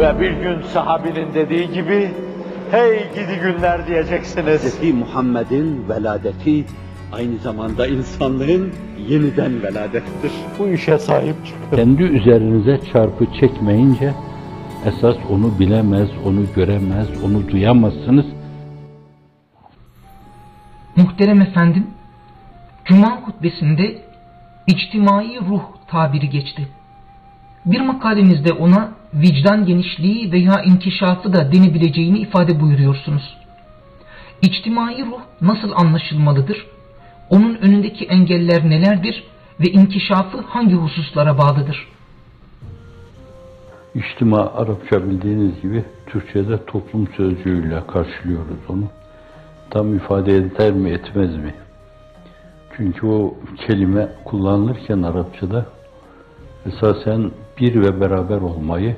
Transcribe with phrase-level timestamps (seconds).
[0.00, 2.10] Ve bir gün sahabinin dediği gibi,
[2.70, 4.62] hey gidi günler diyeceksiniz.
[4.62, 4.94] Hz.
[4.94, 6.64] Muhammed'in veladeti
[7.12, 8.72] aynı zamanda insanlığın
[9.08, 10.32] yeniden veladettir.
[10.58, 11.76] Bu işe sahip çıkın.
[11.76, 14.14] Kendi üzerinize çarpı çekmeyince
[14.86, 18.26] esas onu bilemez, onu göremez, onu duyamazsınız.
[20.96, 21.86] Muhterem efendim,
[22.84, 23.98] Cuma hutbesinde
[24.66, 26.68] içtimai ruh tabiri geçti.
[27.66, 33.36] Bir makalenizde ona vicdan genişliği veya inkişafı da denebileceğini ifade buyuruyorsunuz.
[34.42, 36.66] İçtimai ruh nasıl anlaşılmalıdır?
[37.30, 39.24] Onun önündeki engeller nelerdir
[39.60, 41.88] ve inkişafı hangi hususlara bağlıdır?
[43.94, 48.84] İçtima Arapça bildiğiniz gibi Türkçe'de toplum sözcüğüyle karşılıyoruz onu.
[49.70, 51.54] Tam ifade eder mi etmez mi?
[52.76, 53.34] Çünkü o
[53.66, 55.66] kelime kullanılırken Arapçada
[56.66, 57.30] esasen
[57.60, 58.96] bir ve beraber olmayı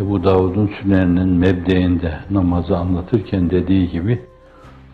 [0.00, 4.22] Ebu Davud'un süneninin mebdeinde namazı anlatırken dediği gibi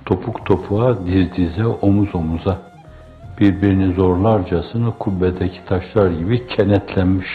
[0.05, 2.59] topuk topuğa, diz dize, omuz omuza
[3.41, 7.29] birbirini zorlarcasına kubbedeki taşlar gibi kenetlenmiş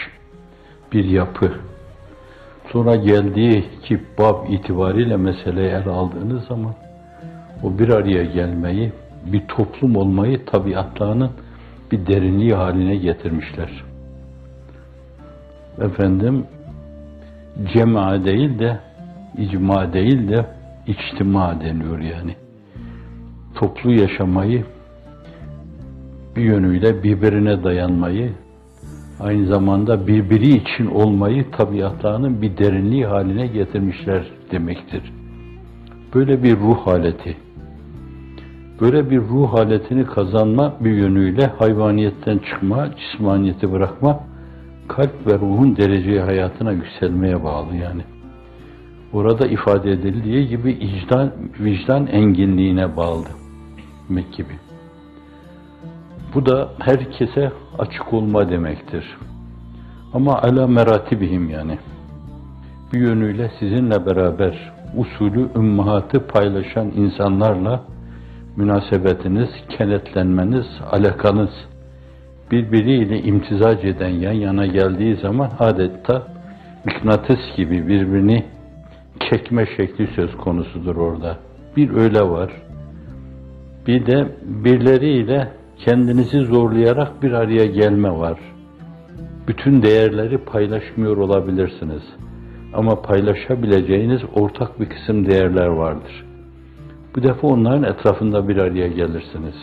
[0.92, 1.52] bir yapı.
[2.72, 6.74] Sonra geldiği ki bab itibariyle meseleyi ele aldığınız zaman
[7.62, 8.92] o bir araya gelmeyi,
[9.26, 11.30] bir toplum olmayı tabiatlarının
[11.92, 13.84] bir derinliği haline getirmişler.
[15.80, 16.44] Efendim,
[17.72, 18.78] cema değil de,
[19.38, 20.46] icma değil de,
[20.86, 22.36] içtima deniyor yani.
[23.54, 24.64] Toplu yaşamayı,
[26.36, 28.32] bir yönüyle birbirine dayanmayı,
[29.20, 35.02] aynı zamanda birbiri için olmayı tabiatlarının bir derinliği haline getirmişler demektir.
[36.14, 37.36] Böyle bir ruh haleti.
[38.80, 44.20] Böyle bir ruh haletini kazanma bir yönüyle hayvaniyetten çıkma, cismaniyeti bırakma,
[44.88, 48.02] kalp ve ruhun dereceye hayatına yükselmeye bağlı yani.
[49.12, 53.24] Orada ifade edildiği gibi icdan, vicdan enginliğine bağlı
[54.08, 54.52] demek gibi.
[56.34, 59.16] Bu da herkese açık olma demektir.
[60.14, 61.78] Ama ala meratibihim yani.
[62.92, 67.84] Bir yönüyle sizinle beraber usulü ümmahatı paylaşan insanlarla
[68.56, 69.48] münasebetiniz,
[69.78, 71.50] kenetlenmeniz, alakanız
[72.50, 76.26] birbiriyle imtizac eden yan yana geldiği zaman adeta
[76.84, 78.44] mıknatıs gibi birbirini
[79.30, 81.38] çekme şekli söz konusudur orada.
[81.76, 82.50] Bir öyle var.
[83.86, 85.48] Bir de birileriyle
[85.78, 88.38] kendinizi zorlayarak bir araya gelme var.
[89.48, 92.02] Bütün değerleri paylaşmıyor olabilirsiniz.
[92.74, 96.24] Ama paylaşabileceğiniz ortak bir kısım değerler vardır.
[97.16, 99.54] Bu defa onların etrafında bir araya gelirsiniz.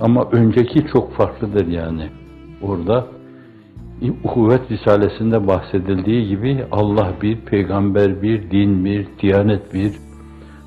[0.00, 2.08] Ama önceki çok farklıdır yani.
[2.62, 3.06] Orada
[4.24, 9.92] Uhuvvet Risalesi'nde bahsedildiği gibi Allah bir, peygamber bir, din bir, diyanet bir,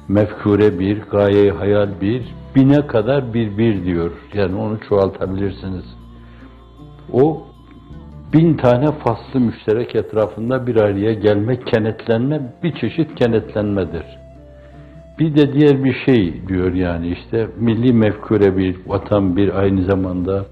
[0.08, 2.24] mefkure bir, gaye hayal bir,
[2.56, 4.12] bine kadar bir bir diyor.
[4.34, 5.86] Yani onu çoğaltabilirsiniz.
[7.13, 7.44] O
[8.34, 14.20] bin tane faslı müşterek etrafında bir araya gelmek, kenetlenme bir çeşit kenetlenmedir.
[15.21, 20.45] Bir de diğer bir şey diyor yani işte milli mefkure bir, vatan bir aynı zamanda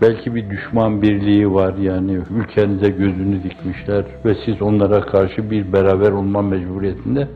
[0.00, 6.12] belki bir düşman birliği var yani ülkenize gözünü dikmişler ve siz onlara karşı bir beraber
[6.12, 7.28] olma mecburiyetinde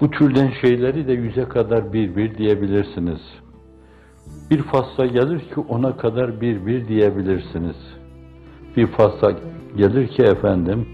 [0.00, 3.20] bu türden şeyleri de yüze kadar bir bir diyebilirsiniz.
[4.50, 7.76] Bir fasla gelir ki ona kadar bir bir diyebilirsiniz.
[8.76, 9.32] Bir fasla
[9.76, 10.88] gelir ki efendim,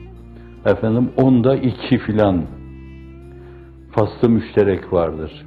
[0.67, 2.58] efendim onda iki filan
[3.99, 5.47] faslı müşterek vardır.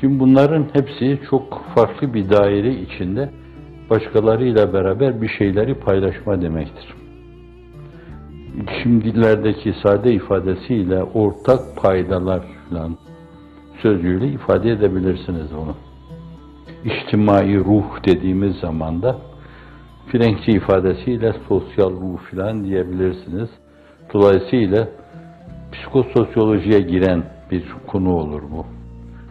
[0.00, 3.30] Şimdi bunların hepsi çok farklı bir daire içinde
[3.90, 6.94] başkalarıyla beraber bir şeyleri paylaşma demektir.
[8.82, 12.96] Şimdilerdeki sade ifadesiyle ortak paydalar falan
[13.82, 15.74] sözcüğüyle ifade edebilirsiniz onu.
[16.84, 19.16] İçtimai ruh dediğimiz zaman da
[20.06, 23.48] Frenkçe ifadesiyle sosyal ruh falan diyebilirsiniz.
[24.14, 24.88] Dolayısıyla
[25.72, 28.66] psikososyolojiye giren bir konu olur bu.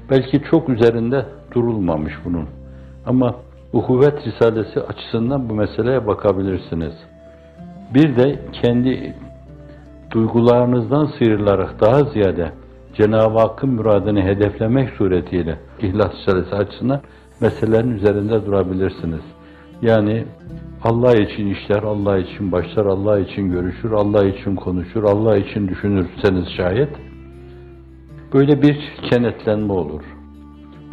[0.09, 2.45] Belki çok üzerinde durulmamış bunun.
[3.06, 3.35] Ama
[3.73, 6.94] Uhuvvet Risalesi açısından bu meseleye bakabilirsiniz.
[7.94, 9.15] Bir de kendi
[10.12, 12.51] duygularınızdan sıyrılarak daha ziyade
[12.94, 17.01] Cenab-ı Hakk'ın muradını hedeflemek suretiyle İhlas Risalesi açısından
[17.41, 19.21] meselelerin üzerinde durabilirsiniz.
[19.81, 20.25] Yani
[20.83, 26.45] Allah için işler, Allah için başlar, Allah için görüşür, Allah için konuşur, Allah için düşünürseniz
[26.57, 26.89] şayet
[28.35, 28.77] böyle bir
[29.09, 30.03] kenetlenme olur.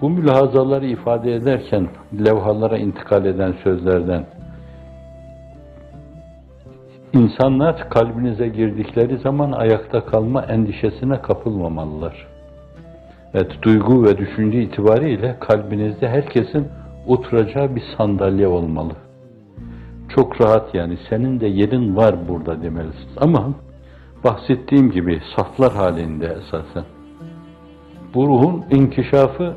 [0.00, 1.88] Bu mülahazaları ifade ederken
[2.26, 4.26] levhalara intikal eden sözlerden
[7.12, 12.26] İnsanlar kalbinize girdikleri zaman ayakta kalma endişesine kapılmamalılar.
[13.34, 16.68] Evet, duygu ve düşünce itibariyle kalbinizde herkesin
[17.06, 18.92] oturacağı bir sandalye olmalı.
[20.14, 23.16] Çok rahat yani, senin de yerin var burada demelisiniz.
[23.20, 23.54] Ama
[24.24, 26.84] bahsettiğim gibi saflar halinde esasen.
[28.14, 29.54] Bu ruhun inkişafı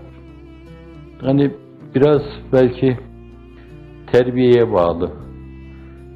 [1.22, 1.52] hani
[1.96, 2.22] biraz
[2.54, 2.98] belki
[4.12, 5.12] terbiyeye bağlı.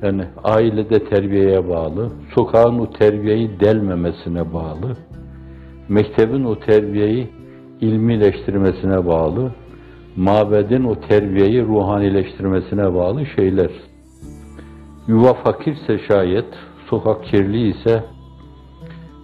[0.03, 4.97] Yani ailede terbiyeye bağlı, sokağın o terbiyeyi delmemesine bağlı,
[5.89, 7.29] mektebin o terbiyeyi
[7.81, 9.51] ilmileştirmesine bağlı,
[10.15, 13.71] mabedin o terbiyeyi ruhanileştirmesine bağlı şeyler.
[15.07, 16.45] Yuva fakirse şayet,
[16.89, 18.03] sokak kirli ise,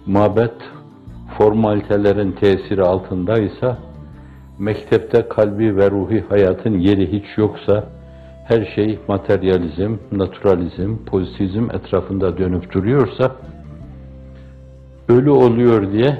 [0.06, 0.54] mabet
[1.38, 3.78] formalitelerin tesiri altındaysa,
[4.58, 7.84] mektepte kalbi ve ruhi hayatın yeri hiç yoksa,
[8.44, 13.36] her şey materyalizm, naturalizm, pozitivizm etrafında dönüp duruyorsa,
[15.08, 16.18] ölü oluyor diye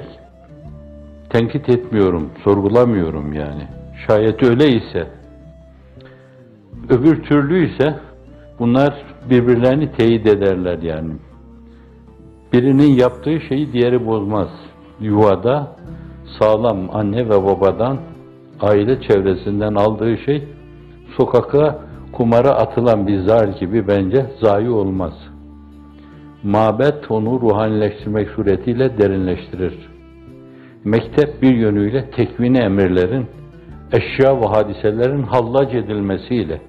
[1.29, 3.67] tenkit etmiyorum, sorgulamıyorum yani.
[4.07, 5.07] Şayet öyleyse,
[6.89, 7.99] öbür türlüyse
[8.59, 11.13] bunlar birbirlerini teyit ederler yani.
[12.53, 14.49] Birinin yaptığı şeyi diğeri bozmaz.
[14.99, 15.67] Yuvada
[16.39, 17.97] sağlam anne ve babadan,
[18.61, 20.43] aile çevresinden aldığı şey
[21.17, 21.79] sokaka
[22.11, 25.13] kumara atılan bir zar gibi bence zayi olmaz.
[26.43, 29.89] Mabet onu ruhanileştirmek suretiyle derinleştirir.
[30.83, 33.25] Mektep bir yönüyle tekvini emirlerin,
[33.91, 36.61] eşya ve hadiselerin hallac edilmesiyle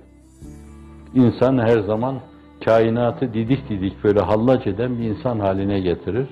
[1.15, 2.15] insan her zaman
[2.65, 6.27] kainatı didik didik böyle hallac eden bir insan haline getirir.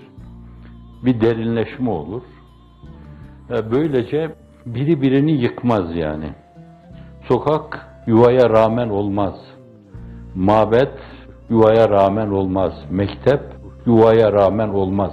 [1.06, 2.22] Bir derinleşme olur.
[3.50, 4.34] Böylece
[4.66, 6.30] biri birini yıkmaz yani.
[7.28, 9.34] Sokak yuvaya rağmen olmaz.
[10.34, 10.98] Mabet
[11.50, 12.72] yuvaya rağmen olmaz.
[12.90, 13.40] Mektep
[13.86, 15.12] yuvaya rağmen olmaz.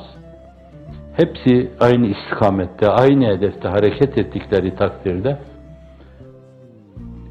[1.17, 5.39] Hepsi aynı istikamette, aynı hedefte hareket ettikleri takdirde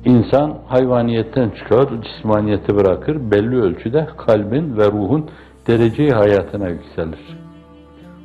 [0.04, 5.30] insan hayvaniyetten çıkar, cismaniyeti bırakır, belli ölçüde kalbin ve ruhun
[5.66, 7.41] dereceyi hayatına yükselir.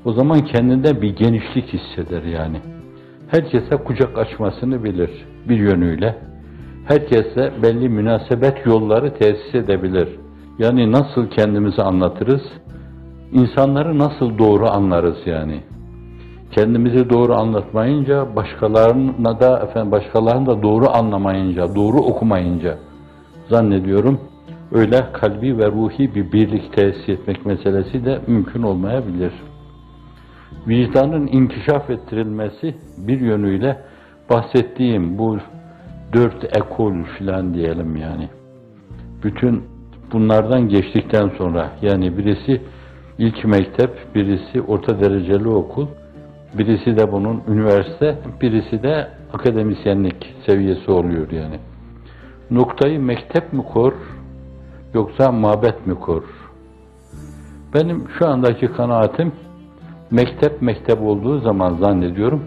[0.07, 2.57] O zaman kendinde bir genişlik hisseder yani.
[3.27, 5.09] Herkese kucak açmasını bilir
[5.49, 6.15] bir yönüyle
[6.87, 10.09] herkesle belli münasebet yolları tesis edebilir.
[10.59, 12.41] Yani nasıl kendimizi anlatırız?
[13.31, 15.63] İnsanları nasıl doğru anlarız yani?
[16.51, 22.77] Kendimizi doğru anlatmayınca, başkalarına da efendim başkalarını da doğru anlamayınca, doğru okumayınca
[23.49, 24.19] zannediyorum
[24.71, 29.31] öyle kalbi ve ruhi bir birlik tesis etmek meselesi de mümkün olmayabilir.
[30.67, 33.77] Vicdanın inkişaf ettirilmesi bir yönüyle
[34.29, 35.37] bahsettiğim bu
[36.13, 38.29] dört ekol filan diyelim yani.
[39.23, 39.63] Bütün
[40.13, 42.61] bunlardan geçtikten sonra yani birisi
[43.17, 45.87] ilk mektep, birisi orta dereceli okul,
[46.57, 51.59] birisi de bunun üniversite, birisi de akademisyenlik seviyesi oluyor yani.
[52.51, 53.93] Noktayı mektep mi kor
[54.93, 56.23] yoksa mabet mi kor?
[57.73, 59.31] Benim şu andaki kanaatim
[60.11, 62.43] mektep mektep olduğu zaman zannediyorum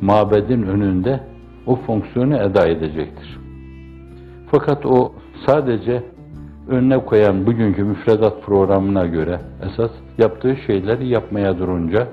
[0.00, 1.20] mabedin önünde
[1.66, 3.38] o fonksiyonu eda edecektir.
[4.50, 5.12] Fakat o
[5.46, 6.02] sadece
[6.68, 12.08] önüne koyan bugünkü müfredat programına göre esas yaptığı şeyleri yapmaya durunca,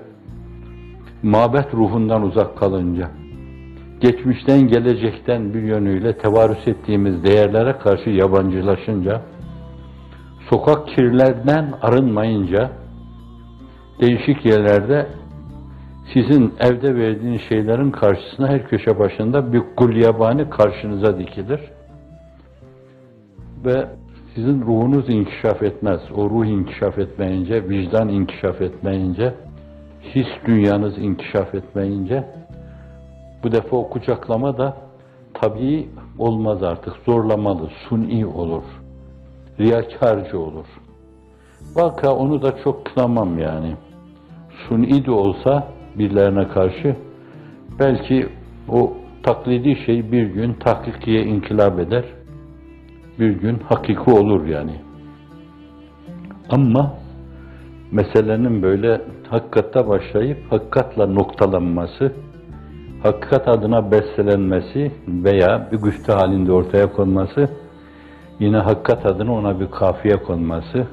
[1.23, 3.09] mabet ruhundan uzak kalınca,
[4.01, 9.21] geçmişten gelecekten bir yönüyle tevarüs ettiğimiz değerlere karşı yabancılaşınca,
[10.49, 12.69] sokak kirlerden arınmayınca,
[14.01, 15.07] değişik yerlerde
[16.13, 21.61] sizin evde verdiğiniz şeylerin karşısına her köşe başında bir gulyabani karşınıza dikilir.
[23.65, 23.87] Ve
[24.35, 25.99] sizin ruhunuz inkişaf etmez.
[26.15, 29.33] O ruh inkişaf etmeyince, vicdan inkişaf etmeyince,
[30.15, 32.23] his dünyanız inkişaf etmeyince,
[33.44, 34.77] bu defa o kucaklama da
[35.33, 36.94] tabii olmaz artık.
[37.06, 38.63] Zorlamalı, suni olur.
[39.59, 40.65] Riyakarcı olur.
[41.75, 43.75] Vaka onu da çok kınamam yani.
[44.68, 46.95] Suni de olsa birilerine karşı
[47.80, 48.30] belki
[48.69, 52.04] o taklidi şey bir gün tahkikiye inkılap eder.
[53.19, 54.75] Bir gün hakiki olur yani.
[56.49, 56.94] Ama
[57.92, 62.13] meselenin böyle hakikatte başlayıp hakikatla noktalanması,
[63.04, 67.49] hakikat adına bestelenmesi veya bir güçte halinde ortaya konması,
[68.39, 70.87] yine hakikat adına ona bir kafiye konması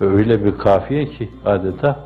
[0.00, 2.05] ve öyle bir kafiye ki adeta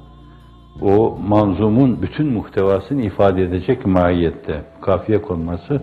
[0.83, 5.83] o manzumun bütün muhtevasını ifade edecek mahiyette kafiye konması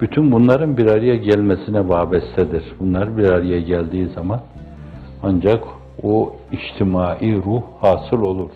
[0.00, 2.64] bütün bunların bir araya gelmesine vabestedir.
[2.80, 4.40] Bunlar bir araya geldiği zaman
[5.22, 5.64] ancak
[6.02, 8.50] o içtimai ruh hasıl olur.